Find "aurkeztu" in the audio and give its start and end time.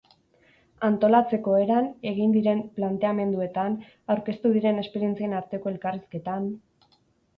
4.15-4.53